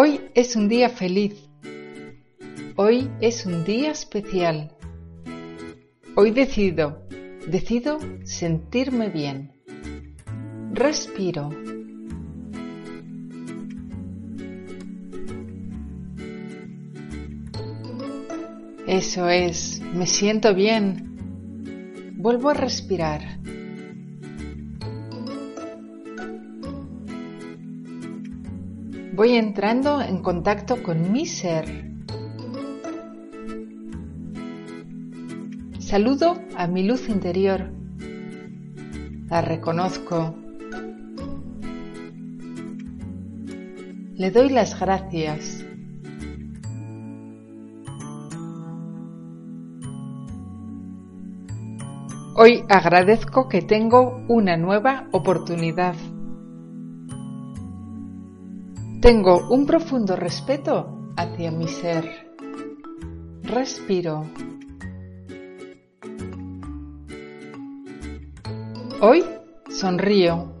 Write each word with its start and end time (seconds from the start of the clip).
Hoy 0.00 0.20
es 0.32 0.54
un 0.54 0.68
día 0.68 0.90
feliz. 0.90 1.34
Hoy 2.76 3.10
es 3.20 3.44
un 3.46 3.64
día 3.64 3.90
especial. 3.90 4.70
Hoy 6.14 6.30
decido, 6.30 7.02
decido 7.48 7.98
sentirme 8.22 9.08
bien. 9.08 9.50
Respiro. 10.72 11.50
Eso 18.86 19.28
es, 19.28 19.80
me 19.80 20.06
siento 20.06 20.54
bien. 20.54 22.14
Vuelvo 22.18 22.50
a 22.50 22.54
respirar. 22.54 23.40
Voy 29.18 29.34
entrando 29.34 30.00
en 30.00 30.22
contacto 30.22 30.80
con 30.80 31.10
mi 31.10 31.26
ser. 31.26 31.90
Saludo 35.80 36.38
a 36.56 36.68
mi 36.68 36.84
luz 36.84 37.08
interior. 37.08 37.68
La 39.28 39.40
reconozco. 39.40 40.36
Le 44.14 44.30
doy 44.30 44.50
las 44.50 44.78
gracias. 44.78 45.64
Hoy 52.36 52.62
agradezco 52.68 53.48
que 53.48 53.62
tengo 53.62 54.24
una 54.28 54.56
nueva 54.56 55.08
oportunidad. 55.10 55.96
Tengo 59.00 59.48
un 59.48 59.64
profundo 59.64 60.16
respeto 60.16 61.12
hacia 61.16 61.52
mi 61.52 61.68
ser. 61.68 62.34
Respiro. 63.44 64.26
Hoy 69.00 69.24
sonrío. 69.70 70.52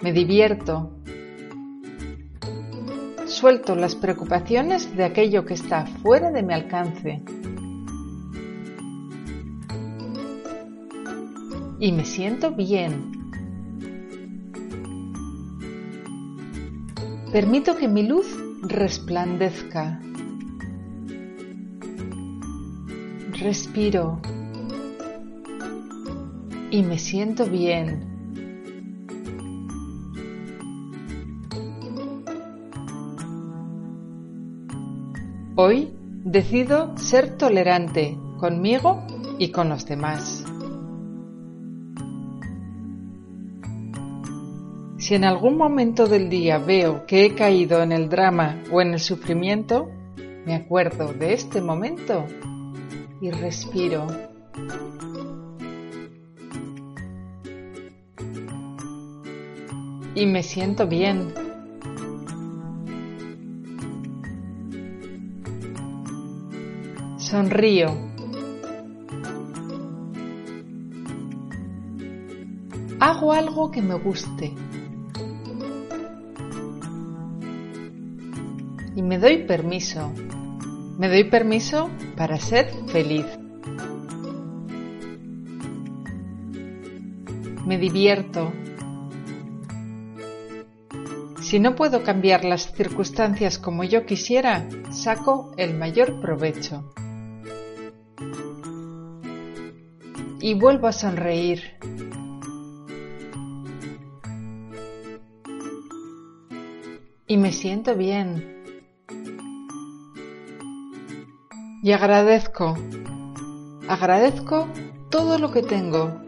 Me 0.00 0.12
divierto. 0.14 1.02
Suelto 3.26 3.76
las 3.76 3.94
preocupaciones 3.94 4.96
de 4.96 5.04
aquello 5.04 5.44
que 5.44 5.52
está 5.52 5.84
fuera 5.84 6.30
de 6.30 6.42
mi 6.42 6.54
alcance. 6.54 7.22
Y 11.78 11.92
me 11.92 12.06
siento 12.06 12.52
bien 12.52 13.17
Permito 17.32 17.76
que 17.76 17.88
mi 17.88 18.04
luz 18.04 18.26
resplandezca. 18.62 20.00
Respiro 23.32 24.18
y 26.70 26.82
me 26.82 26.98
siento 26.98 27.44
bien. 27.44 28.08
Hoy 35.56 35.92
decido 36.24 36.96
ser 36.96 37.36
tolerante 37.36 38.16
conmigo 38.38 39.06
y 39.38 39.50
con 39.50 39.68
los 39.68 39.84
demás. 39.84 40.47
Si 45.08 45.14
en 45.14 45.24
algún 45.24 45.56
momento 45.56 46.06
del 46.06 46.28
día 46.28 46.58
veo 46.58 47.06
que 47.06 47.24
he 47.24 47.34
caído 47.34 47.82
en 47.82 47.92
el 47.92 48.10
drama 48.10 48.62
o 48.70 48.82
en 48.82 48.92
el 48.92 49.00
sufrimiento, 49.00 49.88
me 50.44 50.54
acuerdo 50.54 51.14
de 51.14 51.32
este 51.32 51.62
momento 51.62 52.26
y 53.22 53.30
respiro. 53.30 54.06
Y 60.14 60.26
me 60.26 60.42
siento 60.42 60.86
bien. 60.86 61.32
Sonrío. 67.16 67.96
Hago 73.00 73.32
algo 73.32 73.70
que 73.70 73.80
me 73.80 73.94
guste. 73.94 74.52
Y 78.98 79.02
me 79.02 79.16
doy 79.16 79.44
permiso. 79.44 80.12
Me 80.98 81.08
doy 81.08 81.22
permiso 81.22 81.88
para 82.16 82.36
ser 82.36 82.68
feliz. 82.88 83.26
Me 87.64 87.78
divierto. 87.78 88.52
Si 91.40 91.60
no 91.60 91.76
puedo 91.76 92.02
cambiar 92.02 92.44
las 92.44 92.72
circunstancias 92.72 93.60
como 93.60 93.84
yo 93.84 94.04
quisiera, 94.04 94.68
saco 94.90 95.52
el 95.56 95.74
mayor 95.74 96.20
provecho. 96.20 96.92
Y 100.40 100.54
vuelvo 100.54 100.88
a 100.88 100.92
sonreír. 100.92 101.62
Y 107.28 107.36
me 107.36 107.52
siento 107.52 107.94
bien. 107.94 108.57
Y 111.82 111.92
agradezco, 111.92 112.76
agradezco 113.88 114.68
todo 115.10 115.38
lo 115.38 115.50
que 115.50 115.62
tengo. 115.62 116.20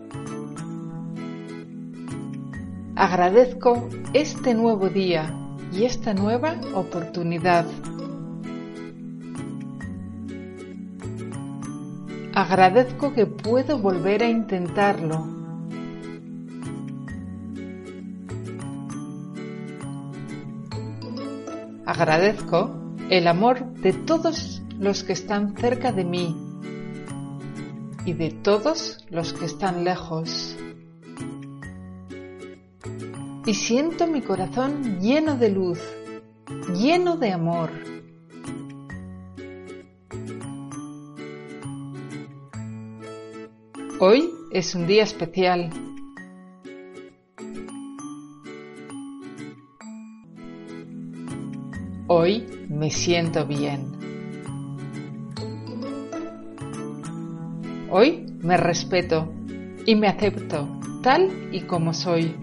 Agradezco 2.94 3.88
este 4.12 4.54
nuevo 4.54 4.88
día 4.88 5.34
y 5.72 5.84
esta 5.84 6.14
nueva 6.14 6.56
oportunidad. 6.74 7.66
Agradezco 12.34 13.12
que 13.12 13.26
puedo 13.26 13.78
volver 13.78 14.22
a 14.22 14.28
intentarlo. 14.28 15.26
Agradezco 21.86 22.94
el 23.08 23.26
amor 23.26 23.64
de 23.74 23.92
todos 23.92 24.59
los 24.80 25.04
que 25.04 25.12
están 25.12 25.54
cerca 25.56 25.92
de 25.92 26.04
mí 26.04 26.34
y 28.06 28.14
de 28.14 28.30
todos 28.30 29.04
los 29.10 29.34
que 29.34 29.44
están 29.44 29.84
lejos. 29.84 30.56
Y 33.44 33.54
siento 33.54 34.06
mi 34.06 34.22
corazón 34.22 35.00
lleno 35.00 35.36
de 35.36 35.50
luz, 35.50 35.80
lleno 36.74 37.18
de 37.18 37.30
amor. 37.30 37.70
Hoy 44.00 44.30
es 44.50 44.74
un 44.74 44.86
día 44.86 45.02
especial. 45.02 45.70
Hoy 52.06 52.46
me 52.70 52.90
siento 52.90 53.44
bien. 53.46 53.99
Hoy 57.92 58.24
me 58.40 58.56
respeto 58.56 59.32
y 59.84 59.96
me 59.96 60.06
acepto 60.06 60.68
tal 61.02 61.48
y 61.50 61.62
como 61.62 61.92
soy. 61.92 62.36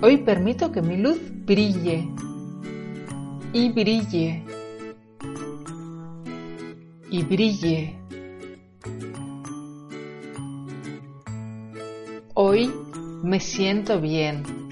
Hoy 0.00 0.18
permito 0.18 0.70
que 0.70 0.80
mi 0.80 0.96
luz 0.96 1.18
brille 1.44 2.08
y 3.52 3.70
brille 3.70 4.44
y 7.10 7.22
brille. 7.24 7.98
Hoy 12.34 12.70
me 13.24 13.40
siento 13.40 14.00
bien. 14.00 14.67